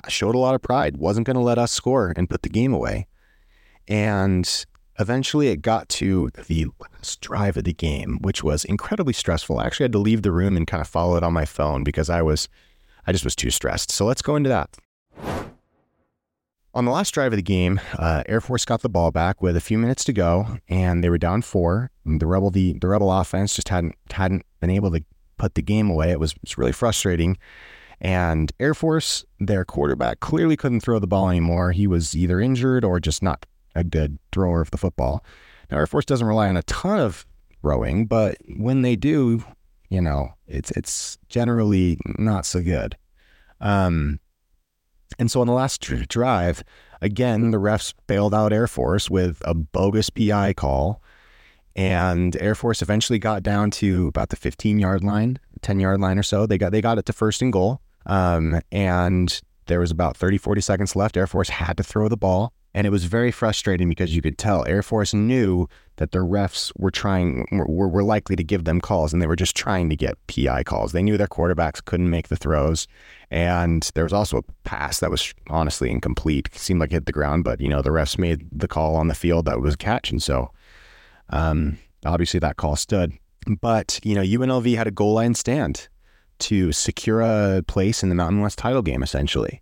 showed 0.08 0.36
a 0.36 0.40
lot 0.40 0.56
of 0.56 0.62
pride, 0.62 0.98
wasn't 0.98 1.26
going 1.26 1.36
to 1.36 1.42
let 1.42 1.58
us 1.58 1.72
score 1.72 2.14
and 2.16 2.30
put 2.30 2.44
the 2.44 2.50
game 2.50 2.74
away. 2.74 3.08
And 3.88 4.66
eventually 5.00 5.48
it 5.48 5.62
got 5.62 5.90
to 5.90 6.30
the 6.48 6.68
last 6.80 7.22
drive 7.22 7.58
of 7.58 7.64
the 7.64 7.74
game, 7.74 8.20
which 8.22 8.44
was 8.44 8.64
incredibly 8.66 9.14
stressful. 9.14 9.60
I 9.60 9.66
actually 9.66 9.86
had 9.86 9.92
to 9.94 10.00
leave 10.00 10.22
the 10.22 10.32
room 10.32 10.56
and 10.56 10.68
kind 10.68 10.82
of 10.82 10.88
follow 10.88 11.16
it 11.16 11.24
on 11.24 11.34
my 11.34 11.46
phone 11.46 11.84
because 11.84 12.10
I 12.10 12.22
was, 12.22 12.48
I 13.08 13.12
just 13.12 13.24
was 13.24 13.36
too 13.36 13.50
stressed. 13.50 13.92
So 13.92 14.06
let's 14.06 14.22
go 14.22 14.36
into 14.36 14.50
that. 14.50 14.78
On 16.74 16.86
the 16.86 16.92
last 16.92 17.12
drive 17.14 17.34
of 17.34 17.38
the 17.38 17.44
game, 17.44 17.82
uh, 17.98 18.24
Air 18.28 18.40
Force 18.40 18.64
got 18.64 18.82
the 18.82 18.88
ball 18.88 19.12
back 19.12 19.42
with 19.42 19.58
a 19.58 19.62
few 19.62 19.78
minutes 19.78 20.06
to 20.06 20.14
go, 20.14 20.58
and 20.70 21.04
they 21.04 21.10
were 21.10 21.18
down 21.18 21.42
four. 21.42 21.92
The 22.06 22.26
rebel, 22.26 22.50
the, 22.50 22.78
the 22.80 22.88
rebel 22.88 23.12
offense 23.12 23.56
just 23.56 23.68
hadn't 23.68 23.96
hadn't 24.12 24.46
been 24.62 24.70
able 24.70 24.90
to 24.92 25.04
put 25.38 25.56
the 25.56 25.62
game 25.62 25.90
away. 25.90 26.12
It 26.12 26.20
was, 26.20 26.32
it 26.32 26.42
was 26.44 26.58
really 26.58 26.72
frustrating. 26.72 27.38
And 28.02 28.52
Air 28.60 28.74
Force, 28.74 29.24
their 29.40 29.64
quarterback 29.64 30.20
clearly 30.20 30.58
couldn't 30.58 30.82
throw 30.82 30.98
the 30.98 31.08
ball 31.08 31.30
anymore. 31.30 31.72
He 31.72 31.86
was 31.86 32.16
either 32.16 32.42
injured 32.42 32.84
or 32.84 33.00
just 33.00 33.22
not 33.22 33.46
a 33.76 33.84
good 33.84 34.18
thrower 34.32 34.60
of 34.60 34.72
the 34.72 34.78
football. 34.78 35.24
Now, 35.70 35.78
Air 35.78 35.88
Force 35.88 36.06
doesn't 36.06 36.26
rely 36.26 36.50
on 36.50 36.58
a 36.58 36.64
ton 36.64 37.00
of 37.00 37.28
throwing, 37.62 38.08
but 38.08 38.38
when 38.58 38.82
they 38.82 38.96
do, 38.96 39.44
you 39.90 40.02
know, 40.02 40.34
it's 40.48 40.72
it's 40.72 41.20
generally 41.30 42.00
not 42.18 42.48
so 42.48 42.62
good. 42.62 42.98
Um, 43.60 44.20
and 45.20 45.30
so 45.30 45.40
on 45.42 45.48
the 45.48 45.54
last 45.54 45.80
drive, 45.82 46.64
again, 47.02 47.52
the 47.52 47.60
refs 47.60 47.94
bailed 48.08 48.34
out 48.34 48.52
Air 48.52 48.68
Force 48.68 49.12
with 49.12 49.42
a 49.46 49.54
bogus 49.54 50.10
PI 50.10 50.54
call. 50.54 51.04
And 51.76 52.36
Air 52.42 52.56
Force 52.56 52.82
eventually 52.82 53.20
got 53.20 53.44
down 53.44 53.72
to 53.72 54.08
about 54.08 54.30
the 54.30 54.36
15 54.36 54.80
yard 54.80 55.04
line, 55.04 55.40
10 55.62 55.80
yard 55.80 56.02
line 56.02 56.18
or 56.18 56.24
so. 56.24 56.48
They 56.48 56.58
got 56.58 56.72
they 56.72 56.82
got 56.82 56.98
it 56.98 57.06
to 57.06 57.14
first 57.14 57.44
and 57.44 57.54
goal. 57.54 57.80
Um, 58.06 58.62
and 58.72 59.42
there 59.68 59.80
was 59.80 59.92
about 59.92 60.18
30, 60.18 60.38
40 60.38 60.62
seconds 60.62 60.96
left. 60.96 61.18
Air 61.18 61.28
Force 61.28 61.50
had 61.50 61.78
to 61.78 61.84
throw 61.84 62.08
the 62.08 62.18
ball. 62.18 62.54
And 62.74 62.88
it 62.88 62.90
was 62.90 63.04
very 63.04 63.32
frustrating 63.32 63.90
because 63.90 64.16
you 64.16 64.22
could 64.22 64.38
tell 64.38 64.66
Air 64.66 64.82
Force 64.82 65.14
knew 65.14 65.68
that 65.98 66.12
the 66.12 66.20
refs 66.20 66.72
were 66.78 66.92
trying, 66.92 67.46
were, 67.52 67.88
were 67.88 68.04
likely 68.04 68.38
to 68.38 68.44
give 68.46 68.64
them 68.64 68.80
calls, 68.80 69.12
and 69.12 69.22
they 69.22 69.28
were 69.28 69.36
just 69.36 69.58
trying 69.58 69.90
to 69.90 69.96
get 69.96 70.16
PI 70.28 70.64
calls. 70.64 70.94
They 70.94 71.04
knew 71.04 71.18
their 71.18 71.28
quarterbacks 71.28 71.84
couldn't 71.84 72.10
make 72.10 72.30
the 72.30 72.38
throws. 72.38 72.88
And 73.30 73.90
there 73.94 74.06
was 74.06 74.14
also 74.14 74.38
a 74.38 74.44
pass 74.64 75.00
that 75.02 75.12
was 75.12 75.34
honestly 75.50 75.92
incomplete. 75.92 76.48
It 76.54 76.60
seemed 76.60 76.80
like 76.80 76.92
it 76.92 76.96
hit 76.96 77.06
the 77.08 77.12
ground, 77.12 77.44
but, 77.44 77.60
you 77.60 77.68
know, 77.68 77.82
the 77.82 77.90
refs 77.90 78.18
made 78.18 78.48
the 78.52 78.70
call 78.70 78.96
on 78.96 79.10
the 79.10 79.16
field 79.16 79.46
that 79.46 79.60
was 79.60 79.74
a 79.74 79.78
catch. 79.78 80.10
And 80.10 80.24
so 80.24 80.52
um, 81.30 81.78
obviously 82.06 82.40
that 82.40 82.56
call 82.56 82.78
stood. 82.78 83.12
But, 83.60 84.00
you 84.04 84.16
know, 84.16 84.22
UNLV 84.22 84.78
had 84.78 84.88
a 84.88 84.92
goal 84.92 85.14
line 85.16 85.34
stand 85.34 85.90
to 86.42 86.72
secure 86.72 87.22
a 87.22 87.64
place 87.68 88.04
in 88.04 88.10
the 88.10 88.16
Mountain 88.16 88.42
West 88.42 88.58
title 88.58 88.82
game, 88.82 89.04
essentially. 89.04 89.62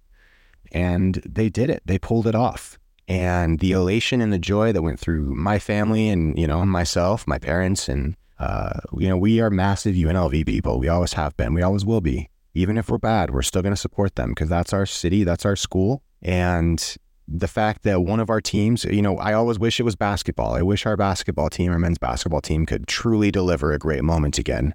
And 0.71 1.15
they 1.25 1.49
did 1.49 1.69
it. 1.69 1.81
They 1.85 1.99
pulled 1.99 2.27
it 2.27 2.35
off. 2.35 2.79
And 3.07 3.59
the 3.59 3.71
elation 3.71 4.21
and 4.21 4.31
the 4.31 4.39
joy 4.39 4.71
that 4.71 4.81
went 4.81 4.99
through 4.99 5.33
my 5.35 5.59
family 5.59 6.09
and, 6.09 6.37
you 6.37 6.47
know, 6.47 6.65
myself, 6.65 7.27
my 7.27 7.39
parents, 7.39 7.89
and 7.89 8.15
Uh, 8.39 8.79
you 8.97 9.09
know, 9.09 9.17
we 9.17 9.41
are 9.41 9.49
massive 9.49 9.95
UNLV 9.95 10.45
people. 10.45 10.79
We 10.79 10.87
always 10.87 11.11
have 11.13 11.35
been. 11.35 11.53
We 11.53 11.61
always 11.61 11.83
will 11.83 11.99
be. 11.99 12.29
Even 12.53 12.77
if 12.77 12.89
we're 12.89 12.97
bad, 12.97 13.31
we're 13.31 13.41
still 13.41 13.61
going 13.61 13.75
to 13.75 13.81
support 13.81 14.15
them 14.15 14.29
because 14.29 14.47
that's 14.47 14.71
our 14.71 14.85
city, 14.85 15.25
that's 15.25 15.45
our 15.45 15.57
school. 15.57 16.01
And 16.21 16.79
the 17.27 17.49
fact 17.49 17.83
that 17.83 18.01
one 18.01 18.21
of 18.21 18.29
our 18.29 18.39
teams, 18.39 18.85
you 18.85 19.01
know, 19.01 19.17
I 19.17 19.33
always 19.33 19.59
wish 19.59 19.77
it 19.81 19.83
was 19.83 19.97
basketball. 19.97 20.55
I 20.55 20.61
wish 20.61 20.85
our 20.85 20.95
basketball 20.95 21.49
team, 21.49 21.69
our 21.73 21.79
men's 21.79 21.97
basketball 21.97 22.39
team, 22.41 22.65
could 22.65 22.87
truly 22.87 23.29
deliver 23.29 23.73
a 23.73 23.77
great 23.77 24.05
moment 24.05 24.37
again. 24.39 24.73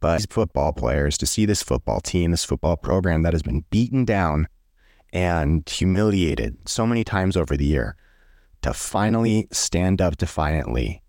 But 0.00 0.16
these 0.16 0.26
football 0.26 0.72
players, 0.72 1.18
to 1.18 1.26
see 1.26 1.44
this 1.44 1.62
football 1.62 2.00
team, 2.00 2.30
this 2.30 2.44
football 2.44 2.76
program 2.76 3.22
that 3.22 3.34
has 3.34 3.42
been 3.42 3.64
beaten 3.70 4.04
down 4.04 4.48
and 5.12 5.68
humiliated 5.68 6.56
so 6.68 6.86
many 6.86 7.04
times 7.04 7.36
over 7.36 7.56
the 7.56 7.66
year, 7.66 7.96
to 8.62 8.72
finally 8.72 9.46
stand 9.52 10.00
up 10.00 10.16
defiantly 10.16 11.02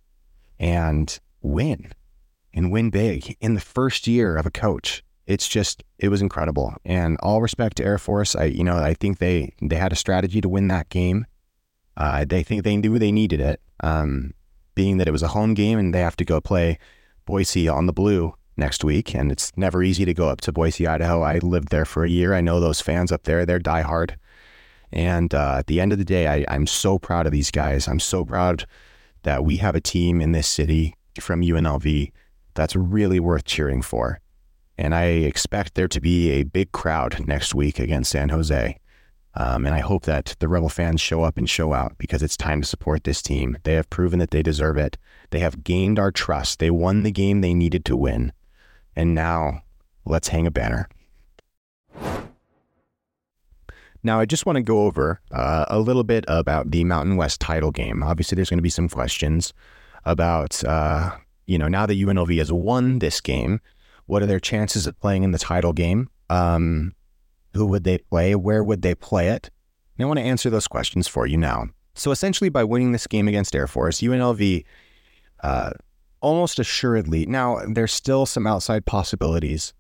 and 0.60 1.20
win 1.42 1.92
and 2.54 2.72
win 2.72 2.90
big 2.90 3.38
in 3.40 3.56
the 3.56 3.62
first 3.62 4.08
year 4.08 4.36
of 4.36 4.46
a 4.46 4.52
coach. 4.52 5.04
It's 5.26 5.48
just 5.48 5.84
it 5.98 6.10
was 6.10 6.22
incredible. 6.22 6.76
And 6.84 7.18
all 7.22 7.42
respect 7.42 7.78
to 7.78 7.86
Air 7.86 7.98
Force. 7.98 8.36
I 8.36 8.46
you 8.46 8.64
know 8.64 8.78
I 8.78 8.94
think 8.94 9.20
they 9.20 9.54
they 9.62 9.78
had 9.78 9.94
a 9.94 9.98
strategy 9.98 10.42
to 10.42 10.50
win 10.50 10.68
that 10.68 10.90
game. 10.90 11.26
Uh, 11.96 12.26
they 12.26 12.44
think 12.44 12.64
they 12.64 12.78
knew 12.78 13.00
they 13.00 13.12
needed 13.12 13.40
it. 13.40 13.62
Um, 13.82 14.34
being 14.76 14.98
that 14.98 15.08
it 15.08 15.12
was 15.12 15.24
a 15.24 15.30
home 15.30 15.54
game 15.54 15.78
and 15.78 15.94
they 15.94 16.00
have 16.00 16.16
to 16.18 16.26
go 16.26 16.40
play 16.40 16.80
Boise 17.26 17.68
on 17.68 17.86
the 17.86 17.94
blue 17.94 18.34
next 18.62 18.86
week, 18.86 19.14
and 19.14 19.30
it's 19.32 19.52
never 19.58 19.84
easy 19.84 20.06
to 20.06 20.14
go 20.14 20.30
up 20.30 20.40
to 20.42 20.54
Boise, 20.54 20.88
Idaho. 20.88 21.22
I 21.22 21.40
lived 21.40 21.70
there 21.70 21.84
for 21.84 22.06
a 22.06 22.10
year. 22.10 22.34
I 22.34 22.40
know 22.40 22.62
those 22.62 22.80
fans 22.80 23.12
up 23.12 23.24
there; 23.24 23.46
they're 23.46 23.60
diehard. 23.60 24.16
And 24.94 25.34
uh, 25.34 25.56
at 25.60 25.68
the 25.68 25.82
end 25.82 25.92
of 25.92 25.98
the 25.98 26.06
day, 26.06 26.28
I, 26.28 26.46
I'm 26.48 26.68
so 26.68 27.00
proud 27.00 27.26
of 27.26 27.32
these 27.32 27.52
guys. 27.52 27.88
I'm 27.88 28.00
so 28.00 28.24
proud 28.24 28.66
that 29.24 29.44
we 29.44 29.58
have 29.58 29.76
a 29.76 29.82
team 29.82 30.22
in 30.22 30.32
this 30.32 30.48
city 30.48 30.96
from 31.20 31.42
UNLV 31.42 32.12
that's 32.54 32.76
really 32.76 33.20
worth 33.20 33.46
cheering 33.46 33.82
for. 33.82 34.20
And 34.78 34.96
I 34.96 35.06
expect 35.06 35.76
there 35.76 35.88
to 35.88 36.02
be 36.02 36.32
a 36.32 36.44
big 36.44 36.72
crowd 36.72 37.26
next 37.28 37.54
week 37.54 37.80
against 37.80 38.12
San 38.12 38.30
Jose. 38.30 38.78
Um, 39.34 39.66
and 39.66 39.74
I 39.74 39.80
hope 39.80 40.04
that 40.04 40.36
the 40.40 40.50
Rebel 40.50 40.70
fans 40.70 41.00
show 41.00 41.24
up 41.24 41.38
and 41.38 41.50
show 41.50 41.74
out 41.74 41.98
because 41.98 42.22
it's 42.22 42.36
time 42.36 42.62
to 42.62 42.68
support 42.68 43.04
this 43.04 43.22
team. 43.22 43.58
They 43.64 43.74
have 43.76 43.90
proven 43.90 44.20
that 44.20 44.32
they 44.32 44.44
deserve 44.44 44.78
it. 44.78 44.98
They 45.30 45.40
have 45.40 45.64
gained 45.64 46.00
our 46.00 46.12
trust. 46.12 46.60
They 46.60 46.72
won 46.72 47.04
the 47.04 47.12
game 47.12 47.40
they 47.40 47.54
needed 47.54 47.86
to 47.86 47.96
win. 47.96 48.34
And 48.96 49.16
now 49.16 49.62
let's 50.06 50.28
hang 50.28 50.48
a 50.48 50.52
banner. 50.52 50.90
Now, 54.04 54.20
I 54.20 54.26
just 54.26 54.46
want 54.46 54.56
to 54.56 54.64
go 54.64 54.86
over 54.86 55.22
uh, 55.32 55.66
a 55.68 55.80
little 55.80 56.04
bit 56.04 56.26
about 56.28 56.72
the 56.72 56.84
Mountain 56.84 57.18
West 57.18 57.40
title 57.40 57.72
game. 57.72 58.02
Obviously, 58.02 58.36
there's 58.36 58.50
going 58.50 58.58
to 58.58 58.64
be 58.64 58.70
some 58.70 58.90
questions 58.90 59.54
about, 60.06 60.64
uh, 60.64 61.12
you 61.46 61.58
know, 61.60 61.68
now 61.68 61.86
that 61.86 61.98
UNLV 61.98 62.36
has 62.40 62.52
won 62.52 62.98
this 62.98 63.22
game, 63.22 63.62
what 64.08 64.24
are 64.24 64.26
their 64.26 64.40
chances 64.40 64.88
of 64.88 65.00
playing 65.00 65.24
in 65.24 65.32
the 65.32 65.38
title 65.38 65.72
game? 65.72 66.10
Um, 66.30 66.96
who 67.54 67.68
would 67.68 67.84
they 67.84 68.00
play? 68.00 68.34
Where 68.34 68.64
would 68.64 68.82
they 68.82 68.96
play 68.96 69.28
it? 69.28 69.52
And 69.98 70.06
I 70.06 70.08
want 70.08 70.18
to 70.18 70.26
answer 70.26 70.50
those 70.50 70.68
questions 70.68 71.08
for 71.08 71.28
you 71.28 71.38
now. 71.38 71.68
So, 71.94 72.10
essentially, 72.10 72.50
by 72.50 72.64
winning 72.64 72.94
this 72.94 73.06
game 73.06 73.28
against 73.28 73.56
Air 73.56 73.68
Force, 73.68 74.02
UNLV 74.02 74.66
uh, 75.44 75.72
almost 76.22 76.60
assuredly, 76.60 77.26
now 77.26 77.62
there's 77.68 77.94
still 77.94 78.26
some 78.26 78.48
outside 78.48 78.86
possibilities, 78.86 79.74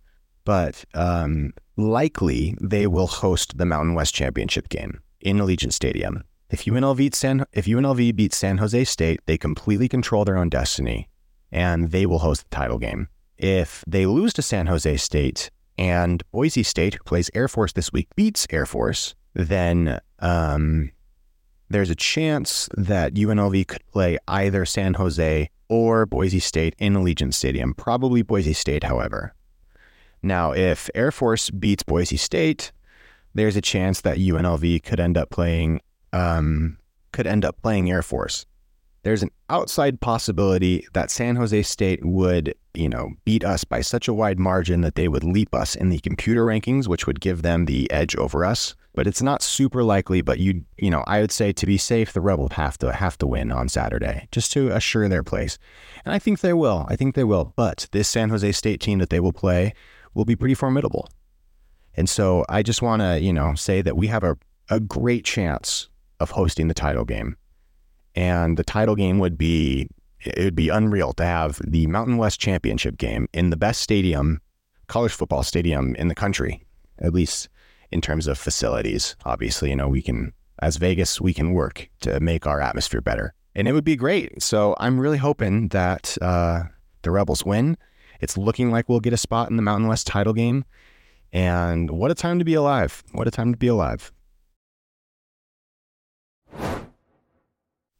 but 0.44 0.84
um, 0.94 1.54
likely 1.78 2.56
they 2.60 2.88
will 2.88 3.08
host 3.08 3.58
the 3.58 3.66
Mountain 3.66 3.94
West 3.94 4.14
Championship 4.14 4.70
game 4.70 5.02
in 5.22 5.38
Allegiant 5.38 5.74
Stadium. 5.74 6.24
If 6.50 6.66
UNLV, 6.66 6.98
beats 6.98 7.18
San, 7.18 7.46
if 7.54 7.66
UNLV 7.66 8.16
beats 8.16 8.38
San 8.38 8.58
Jose 8.58 8.84
State, 8.84 9.22
they 9.26 9.38
completely 9.38 9.88
control 9.88 10.26
their 10.26 10.38
own 10.38 10.50
destiny 10.50 11.08
and 11.52 11.92
they 11.92 12.06
will 12.06 12.20
host 12.20 12.44
the 12.44 12.56
title 12.56 12.78
game. 12.78 13.08
If 13.38 13.84
they 13.88 14.06
lose 14.06 14.34
to 14.34 14.42
San 14.42 14.68
Jose 14.68 14.98
State 14.98 15.50
and 15.78 16.24
Boise 16.32 16.64
State, 16.64 16.96
who 16.96 17.04
plays 17.04 17.32
Air 17.34 17.48
Force 17.48 17.74
this 17.74 17.92
week, 17.92 18.08
beats 18.16 18.46
Air 18.50 18.66
Force, 18.66 19.16
then 19.34 20.00
um, 20.20 20.92
there's 21.70 21.90
a 21.90 21.96
chance 21.96 22.70
that 22.76 23.14
UNLV 23.14 23.68
could 23.68 23.86
play 23.88 24.18
either 24.28 24.66
San 24.66 24.96
Jose 24.96 25.50
or 25.72 26.06
Boise 26.06 26.42
State 26.42 26.76
in 26.80 26.96
Allegiant 26.96 27.34
Stadium. 27.34 27.74
Probably 27.74 28.24
Boise 28.24 28.52
State, 28.52 28.84
however. 28.84 29.34
Now, 30.22 30.52
if 30.52 30.90
Air 30.94 31.14
Force 31.14 31.50
beats 31.50 31.82
Boise 31.82 32.18
State, 32.18 32.74
there's 33.34 33.56
a 33.56 33.62
chance 33.62 34.02
that 34.02 34.18
UNLV 34.18 34.84
could 34.84 35.00
end 35.00 35.18
up 35.18 35.30
playing 35.30 35.80
um, 36.12 36.78
could 37.14 37.26
end 37.26 37.46
up 37.46 37.56
playing 37.62 37.90
Air 37.90 38.04
Force. 38.04 38.46
There's 39.04 39.24
an 39.24 39.32
outside 39.50 40.02
possibility 40.02 40.86
that 40.92 41.10
San 41.10 41.38
Jose 41.38 41.64
State 41.64 42.06
would, 42.06 42.54
you 42.74 42.90
know, 42.90 43.12
beat 43.24 43.46
us 43.46 43.64
by 43.64 43.80
such 43.80 44.10
a 44.10 44.14
wide 44.14 44.40
margin 44.40 44.82
that 44.82 44.96
they 44.96 45.08
would 45.08 45.24
leap 45.24 45.56
us 45.56 45.74
in 45.74 45.90
the 45.90 46.00
computer 46.00 46.46
rankings, 46.46 46.90
which 46.90 47.08
would 47.08 47.22
give 47.22 47.44
them 47.44 47.64
the 47.64 47.90
edge 47.92 48.16
over 48.18 48.44
us. 48.44 48.76
But 48.94 49.08
it's 49.08 49.22
not 49.22 49.42
super 49.42 49.84
likely. 49.84 50.22
But 50.22 50.40
you, 50.40 50.66
you 50.78 50.90
know, 50.90 51.04
I 51.08 51.22
would 51.22 51.32
say 51.32 51.54
to 51.54 51.66
be 51.66 51.78
safe, 51.78 52.12
the 52.12 52.22
Rebels 52.22 52.54
have 52.54 52.78
to 52.80 52.92
have 52.92 53.18
to 53.20 53.28
win 53.28 53.52
on 53.52 53.70
Saturday 53.70 54.28
just 54.32 54.52
to 54.54 54.70
assure 54.70 55.08
their 55.08 55.24
place, 55.24 55.58
and 56.04 56.14
I 56.14 56.20
think 56.20 56.42
they 56.42 56.54
will. 56.54 56.86
I 56.90 56.96
think 56.96 57.16
they 57.16 57.24
will. 57.24 57.54
But 57.56 57.88
this 57.92 58.10
San 58.10 58.30
Jose 58.30 58.52
State 58.52 58.82
team 58.82 59.00
that 59.00 59.10
they 59.10 59.20
will 59.20 59.34
play 59.34 59.74
will 60.14 60.26
be 60.26 60.36
pretty 60.36 60.56
formidable. 60.56 61.08
And 61.96 62.10
so 62.10 62.46
I 62.50 62.64
just 62.64 62.82
want 62.82 63.02
to, 63.02 63.20
you 63.20 63.34
know, 63.34 63.56
say 63.56 63.82
that 63.82 63.98
we 63.98 64.08
have 64.08 64.24
a, 64.24 64.38
a 64.70 64.80
great 64.80 65.26
chance 65.26 65.90
of 66.20 66.32
hosting 66.32 66.68
the 66.68 66.74
title 66.74 67.06
game. 67.06 67.36
And 68.16 68.58
the 68.58 68.64
title 68.64 68.96
game 68.96 69.20
would 69.20 69.38
be 69.38 69.90
it 70.24 70.44
would 70.44 70.56
be 70.56 70.70
unreal 70.70 71.14
to 71.14 71.24
have 71.24 71.60
the 71.66 71.88
Mountain 71.88 72.18
West 72.18 72.40
Championship 72.40 72.98
game 72.98 73.28
in 73.34 73.50
the 73.50 73.58
best 73.58 73.82
stadium, 73.82 74.40
college 74.88 75.12
football 75.12 75.42
stadium 75.42 75.96
in 75.96 76.10
the 76.10 76.16
country, 76.16 76.64
at 77.00 77.14
least 77.14 77.50
in 77.92 78.02
terms 78.02 78.28
of 78.28 78.38
facilities. 78.38 79.16
Obviously, 79.26 79.70
you 79.70 79.76
know, 79.76 79.88
we 79.88 80.02
can 80.02 80.34
as 80.62 80.78
Vegas, 80.78 81.20
we 81.20 81.34
can 81.34 81.54
work 81.54 81.90
to 82.02 82.20
make 82.20 82.46
our 82.46 82.62
atmosphere 82.62 83.02
better. 83.02 83.34
And 83.56 83.68
it 83.68 83.74
would 83.74 83.84
be 83.84 83.96
great. 83.96 84.42
So 84.42 84.76
I'm 84.80 85.00
really 85.00 85.18
hoping 85.18 85.70
that 85.70 86.18
uh, 86.22 86.64
the 87.02 87.12
Rebels 87.12 87.44
win. 87.44 87.78
It's 88.22 88.38
looking 88.38 88.72
like 88.72 88.88
we'll 88.88 89.00
get 89.00 89.14
a 89.14 89.18
spot 89.18 89.50
in 89.50 89.56
the 89.56 89.64
Mountain 89.64 89.88
West 89.88 90.08
title 90.08 90.34
game. 90.34 90.64
And 91.34 91.90
what 91.90 92.12
a 92.12 92.16
time 92.16 92.40
to 92.40 92.46
be 92.46 92.54
alive. 92.54 93.04
What 93.12 93.28
a 93.28 93.32
time 93.32 93.52
to 93.52 93.58
be 93.58 93.68
alive. 93.68 94.12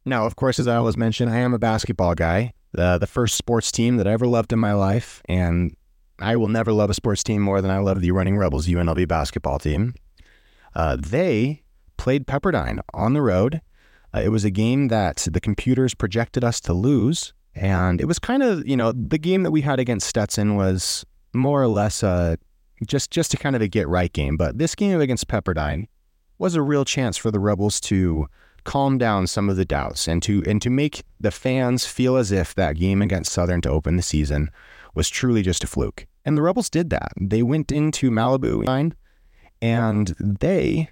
Now, 0.04 0.26
of 0.26 0.36
course, 0.36 0.58
as 0.58 0.68
I 0.68 0.76
always 0.76 0.96
mention, 0.96 1.28
I 1.28 1.38
am 1.38 1.54
a 1.54 1.58
basketball 1.58 2.14
guy. 2.14 2.54
The, 2.72 2.98
the 2.98 3.06
first 3.06 3.36
sports 3.36 3.70
team 3.70 3.96
that 3.98 4.06
I 4.06 4.12
ever 4.12 4.26
loved 4.26 4.52
in 4.52 4.58
my 4.58 4.72
life. 4.72 5.22
And 5.28 5.76
I 6.22 6.36
will 6.36 6.48
never 6.48 6.72
love 6.72 6.90
a 6.90 6.94
sports 6.94 7.22
team 7.22 7.42
more 7.42 7.60
than 7.60 7.70
I 7.70 7.78
love 7.78 8.00
the 8.00 8.10
Running 8.12 8.36
Rebels 8.36 8.66
UNLV 8.66 9.08
basketball 9.08 9.58
team. 9.58 9.94
Uh, 10.74 10.96
they 10.98 11.62
played 11.96 12.26
Pepperdine 12.26 12.80
on 12.94 13.12
the 13.12 13.22
road. 13.22 13.60
Uh, 14.14 14.20
it 14.20 14.28
was 14.28 14.44
a 14.44 14.50
game 14.50 14.88
that 14.88 15.26
the 15.30 15.40
computers 15.40 15.94
projected 15.94 16.44
us 16.44 16.60
to 16.60 16.72
lose. 16.72 17.32
And 17.54 18.00
it 18.00 18.06
was 18.06 18.18
kind 18.18 18.42
of, 18.42 18.66
you 18.66 18.76
know, 18.76 18.92
the 18.92 19.18
game 19.18 19.42
that 19.42 19.50
we 19.50 19.60
had 19.60 19.78
against 19.78 20.06
Stetson 20.06 20.56
was 20.56 21.04
more 21.34 21.62
or 21.62 21.68
less 21.68 22.02
a 22.02 22.38
just 22.86 23.10
just 23.10 23.30
to 23.30 23.36
kind 23.36 23.54
of 23.54 23.62
a 23.62 23.68
get 23.68 23.88
right 23.88 24.12
game. 24.12 24.36
But 24.36 24.58
this 24.58 24.74
game 24.74 25.00
against 25.00 25.28
Pepperdine 25.28 25.86
was 26.38 26.54
a 26.54 26.62
real 26.62 26.84
chance 26.84 27.16
for 27.16 27.30
the 27.30 27.38
Rebels 27.38 27.80
to 27.82 28.26
calm 28.64 28.96
down 28.96 29.26
some 29.26 29.50
of 29.50 29.56
the 29.56 29.64
doubts 29.64 30.08
and 30.08 30.22
to 30.22 30.42
and 30.46 30.62
to 30.62 30.70
make 30.70 31.02
the 31.20 31.30
fans 31.30 31.86
feel 31.86 32.16
as 32.16 32.32
if 32.32 32.54
that 32.54 32.76
game 32.76 33.02
against 33.02 33.32
Southern 33.32 33.60
to 33.62 33.70
open 33.70 33.96
the 33.96 34.02
season 34.02 34.50
was 34.94 35.08
truly 35.08 35.42
just 35.42 35.64
a 35.64 35.66
fluke. 35.66 36.06
And 36.24 36.36
the 36.36 36.42
Rebels 36.42 36.70
did 36.70 36.90
that. 36.90 37.12
They 37.20 37.42
went 37.42 37.72
into 37.72 38.10
Malibu 38.10 38.92
and 39.60 40.14
they 40.18 40.88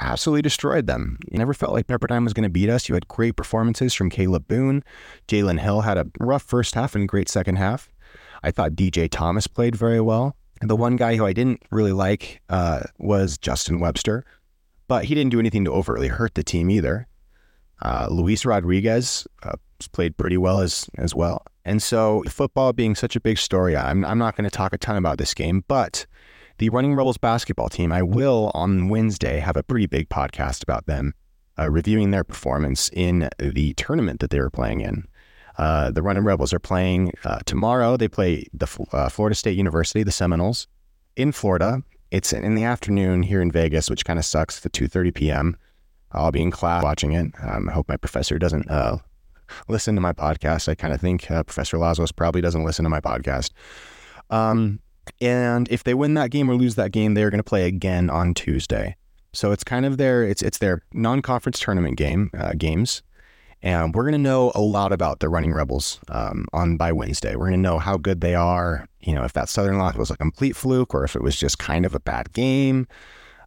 absolutely 0.00 0.42
destroyed 0.42 0.86
them. 0.86 1.18
You 1.30 1.38
never 1.38 1.54
felt 1.54 1.72
like 1.72 1.86
Pepperdine 1.86 2.24
was 2.24 2.32
going 2.32 2.44
to 2.44 2.50
beat 2.50 2.68
us. 2.68 2.88
You 2.88 2.94
had 2.94 3.08
great 3.08 3.36
performances 3.36 3.94
from 3.94 4.10
Kalib 4.10 4.48
Boone. 4.48 4.82
Jalen 5.28 5.60
Hill 5.60 5.82
had 5.82 5.98
a 5.98 6.06
rough 6.18 6.42
first 6.42 6.74
half 6.74 6.94
and 6.94 7.08
great 7.08 7.28
second 7.28 7.56
half. 7.56 7.90
I 8.42 8.50
thought 8.50 8.72
DJ 8.72 9.08
Thomas 9.10 9.46
played 9.46 9.76
very 9.76 10.00
well. 10.00 10.36
The 10.60 10.76
one 10.76 10.96
guy 10.96 11.16
who 11.16 11.26
I 11.26 11.32
didn't 11.32 11.62
really 11.70 11.92
like 11.92 12.40
uh, 12.48 12.80
was 12.98 13.38
Justin 13.38 13.80
Webster, 13.80 14.24
but 14.88 15.04
he 15.04 15.14
didn't 15.14 15.32
do 15.32 15.40
anything 15.40 15.64
to 15.64 15.72
overtly 15.72 16.08
hurt 16.08 16.34
the 16.34 16.44
team 16.44 16.70
either. 16.70 17.06
Uh, 17.80 18.06
Luis 18.10 18.44
Rodriguez 18.44 19.26
uh, 19.42 19.52
played 19.92 20.16
pretty 20.16 20.36
well 20.36 20.60
as 20.60 20.88
as 20.98 21.14
well. 21.14 21.44
And 21.64 21.82
so, 21.82 22.22
football 22.28 22.72
being 22.72 22.94
such 22.94 23.14
a 23.14 23.20
big 23.20 23.38
story, 23.38 23.76
I'm, 23.76 24.04
I'm 24.04 24.18
not 24.18 24.36
going 24.36 24.44
to 24.44 24.50
talk 24.50 24.72
a 24.72 24.78
ton 24.78 24.96
about 24.96 25.18
this 25.18 25.32
game, 25.32 25.64
but 25.68 26.06
the 26.58 26.68
Running 26.70 26.94
Rebels 26.94 27.18
basketball 27.18 27.68
team, 27.68 27.92
I 27.92 28.02
will 28.02 28.50
on 28.54 28.88
Wednesday 28.88 29.38
have 29.38 29.56
a 29.56 29.62
pretty 29.62 29.86
big 29.86 30.08
podcast 30.08 30.62
about 30.62 30.86
them, 30.86 31.14
uh, 31.58 31.70
reviewing 31.70 32.10
their 32.10 32.24
performance 32.24 32.90
in 32.92 33.28
the 33.38 33.74
tournament 33.74 34.20
that 34.20 34.30
they 34.30 34.40
were 34.40 34.50
playing 34.50 34.80
in. 34.80 35.06
Uh, 35.58 35.90
the 35.90 36.02
Running 36.02 36.24
Rebels 36.24 36.52
are 36.52 36.58
playing 36.58 37.12
uh, 37.24 37.40
tomorrow. 37.44 37.96
They 37.96 38.08
play 38.08 38.46
the 38.52 38.66
uh, 38.92 39.08
Florida 39.08 39.34
State 39.34 39.56
University, 39.56 40.02
the 40.02 40.10
Seminoles, 40.10 40.66
in 41.16 41.32
Florida. 41.32 41.82
It's 42.10 42.32
in 42.32 42.54
the 42.54 42.64
afternoon 42.64 43.22
here 43.22 43.40
in 43.40 43.50
Vegas, 43.50 43.88
which 43.88 44.04
kind 44.04 44.18
of 44.18 44.24
sucks. 44.24 44.64
At 44.64 44.72
2:30 44.72 45.14
p.m. 45.14 45.56
I'll 46.12 46.32
be 46.32 46.42
in 46.42 46.50
class 46.50 46.82
watching 46.82 47.12
it. 47.12 47.32
Um, 47.42 47.68
I 47.68 47.72
hope 47.72 47.88
my 47.88 47.96
professor 47.96 48.38
doesn't 48.38 48.70
uh, 48.70 48.98
listen 49.68 49.94
to 49.94 50.00
my 50.00 50.12
podcast. 50.12 50.68
I 50.68 50.74
kind 50.74 50.92
of 50.92 51.00
think 51.00 51.30
uh, 51.30 51.42
Professor 51.42 51.76
Lazos 51.76 52.14
probably 52.14 52.40
doesn't 52.40 52.64
listen 52.64 52.84
to 52.84 52.90
my 52.90 53.00
podcast. 53.00 53.50
Um, 54.30 54.80
and 55.20 55.70
if 55.70 55.84
they 55.84 55.94
win 55.94 56.14
that 56.14 56.30
game 56.30 56.50
or 56.50 56.54
lose 56.54 56.74
that 56.76 56.92
game, 56.92 57.14
they're 57.14 57.30
going 57.30 57.38
to 57.38 57.44
play 57.44 57.66
again 57.66 58.10
on 58.10 58.34
Tuesday. 58.34 58.96
So 59.32 59.52
it's 59.52 59.64
kind 59.64 59.86
of 59.86 59.96
their 59.96 60.22
it's 60.22 60.42
it's 60.42 60.58
their 60.58 60.82
non-conference 60.92 61.58
tournament 61.58 61.96
game 61.96 62.30
uh, 62.36 62.52
games, 62.56 63.02
and 63.62 63.94
we're 63.94 64.02
going 64.02 64.12
to 64.12 64.18
know 64.18 64.52
a 64.54 64.60
lot 64.60 64.92
about 64.92 65.20
the 65.20 65.28
Running 65.30 65.54
Rebels 65.54 66.00
um, 66.08 66.46
on 66.52 66.76
by 66.76 66.92
Wednesday. 66.92 67.34
We're 67.34 67.48
going 67.48 67.62
to 67.62 67.68
know 67.68 67.78
how 67.78 67.96
good 67.96 68.20
they 68.20 68.34
are. 68.34 68.86
You 69.00 69.14
know, 69.14 69.24
if 69.24 69.32
that 69.32 69.48
Southern 69.48 69.78
loss 69.78 69.96
was 69.96 70.10
a 70.10 70.16
complete 70.16 70.54
fluke 70.54 70.94
or 70.94 71.04
if 71.04 71.16
it 71.16 71.22
was 71.22 71.36
just 71.36 71.58
kind 71.58 71.86
of 71.86 71.94
a 71.94 72.00
bad 72.00 72.32
game. 72.32 72.86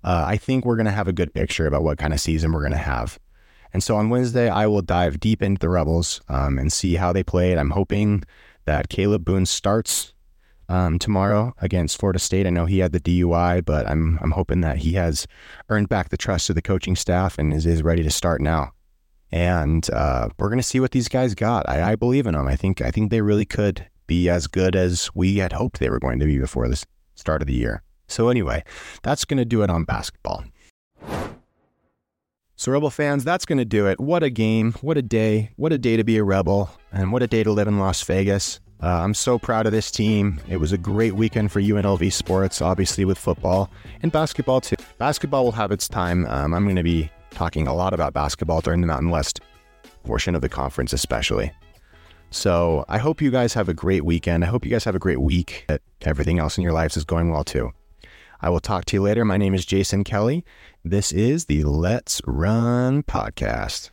Uh, 0.03 0.23
I 0.27 0.37
think 0.37 0.65
we're 0.65 0.75
going 0.75 0.85
to 0.85 0.91
have 0.91 1.07
a 1.07 1.13
good 1.13 1.33
picture 1.33 1.65
about 1.65 1.81
what 1.81 1.97
kind 1.97 2.13
of 2.13 2.19
season 2.19 2.51
we're 2.51 2.61
going 2.61 2.71
to 2.71 2.77
have. 2.77 3.17
And 3.73 3.83
so 3.83 3.95
on 3.97 4.09
Wednesday, 4.09 4.49
I 4.49 4.67
will 4.67 4.81
dive 4.81 5.19
deep 5.19 5.41
into 5.41 5.59
the 5.59 5.69
Rebels 5.69 6.21
um, 6.29 6.57
and 6.57 6.71
see 6.71 6.95
how 6.95 7.11
they 7.11 7.23
played. 7.23 7.57
I'm 7.57 7.71
hoping 7.71 8.23
that 8.65 8.89
Kalib 8.89 9.23
Boone 9.23 9.45
starts 9.45 10.13
um, 10.69 10.99
tomorrow 10.99 11.53
against 11.61 11.99
Florida 11.99 12.19
State. 12.19 12.47
I 12.47 12.49
know 12.49 12.65
he 12.65 12.79
had 12.79 12.91
the 12.91 12.99
DUI, 12.99 13.63
but 13.63 13.87
I'm 13.87 14.17
I'm 14.21 14.31
hoping 14.31 14.61
that 14.61 14.77
he 14.77 14.93
has 14.93 15.27
earned 15.69 15.89
back 15.89 16.09
the 16.09 16.17
trust 16.17 16.49
of 16.49 16.55
the 16.55 16.61
coaching 16.61 16.95
staff 16.95 17.37
and 17.37 17.53
is, 17.53 17.65
is 17.65 17.83
ready 17.83 18.03
to 18.03 18.09
start 18.11 18.41
now. 18.41 18.71
And 19.31 19.87
uh, 19.91 20.29
we're 20.39 20.49
gonna 20.49 20.63
see 20.63 20.79
what 20.79 20.91
these 20.91 21.07
guys 21.07 21.35
got. 21.35 21.67
I, 21.69 21.91
I 21.91 21.95
believe 21.95 22.27
in 22.27 22.33
them. 22.33 22.47
I 22.47 22.55
think 22.55 22.81
I 22.81 22.91
think 22.91 23.11
they 23.11 23.21
really 23.21 23.45
could 23.45 23.87
be 24.07 24.29
as 24.29 24.47
good 24.47 24.75
as 24.75 25.09
we 25.15 25.37
had 25.37 25.53
hoped 25.53 25.79
they 25.79 25.89
were 25.89 25.99
going 25.99 26.19
to 26.19 26.25
be 26.25 26.37
before 26.37 26.67
the 26.67 26.83
start 27.15 27.41
of 27.41 27.47
the 27.47 27.53
year. 27.53 27.81
So 28.07 28.29
anyway, 28.29 28.63
that's 29.03 29.25
gonna 29.25 29.45
do 29.45 29.61
it 29.63 29.69
on 29.69 29.83
basketball. 29.83 30.45
So, 32.57 32.71
Rebel 32.71 32.89
fans, 32.89 33.25
that's 33.25 33.45
going 33.45 33.57
to 33.57 33.65
do 33.65 33.87
it. 33.87 33.99
What 33.99 34.23
a 34.23 34.29
game. 34.29 34.73
What 34.81 34.97
a 34.97 35.01
day. 35.01 35.51
What 35.57 35.73
a 35.73 35.77
day 35.77 35.97
to 35.97 36.05
be 36.05 36.17
a 36.17 36.23
Rebel. 36.23 36.69
And 36.91 37.11
what 37.11 37.21
a 37.21 37.27
day 37.27 37.43
to 37.43 37.51
live 37.51 37.67
in 37.67 37.79
Las 37.79 38.01
Vegas. 38.03 38.61
Uh, 38.81 38.87
I'm 38.87 39.13
so 39.13 39.37
proud 39.39 39.65
of 39.65 39.71
this 39.71 39.91
team. 39.91 40.39
It 40.47 40.57
was 40.57 40.71
a 40.71 40.77
great 40.77 41.15
weekend 41.15 41.51
for 41.51 41.61
UNLV 41.61 42.11
sports, 42.13 42.61
obviously 42.61 43.03
with 43.03 43.17
football 43.17 43.69
and 44.01 44.11
basketball 44.11 44.61
too. 44.61 44.75
Basketball 44.97 45.43
will 45.43 45.51
have 45.53 45.71
its 45.71 45.87
time. 45.87 46.25
Um, 46.27 46.53
I'm 46.53 46.63
going 46.65 46.75
to 46.75 46.83
be 46.83 47.09
talking 47.31 47.67
a 47.67 47.73
lot 47.73 47.93
about 47.93 48.13
basketball 48.13 48.61
during 48.61 48.81
the 48.81 48.87
Mountain 48.87 49.09
West 49.09 49.41
portion 50.03 50.35
of 50.35 50.41
the 50.41 50.49
conference, 50.49 50.93
especially. 50.93 51.51
So 52.31 52.85
I 52.87 52.97
hope 52.97 53.21
you 53.21 53.31
guys 53.31 53.53
have 53.53 53.69
a 53.69 53.73
great 53.73 54.05
weekend. 54.05 54.43
I 54.43 54.47
hope 54.47 54.65
you 54.65 54.71
guys 54.71 54.83
have 54.83 54.95
a 54.95 54.99
great 54.99 55.21
week. 55.21 55.65
That 55.67 55.81
everything 56.01 56.39
else 56.39 56.57
in 56.57 56.63
your 56.63 56.73
lives 56.73 56.97
is 56.97 57.05
going 57.05 57.31
well 57.31 57.43
too. 57.43 57.71
I 58.41 58.49
will 58.49 58.59
talk 58.59 58.85
to 58.85 58.97
you 58.97 59.01
later. 59.01 59.25
My 59.25 59.37
name 59.37 59.53
is 59.53 59.65
Jason 59.65 60.03
Kelly. 60.03 60.45
This 60.83 61.11
is 61.11 61.45
the 61.45 61.63
Let's 61.63 62.21
Run 62.25 63.03
podcast. 63.03 63.89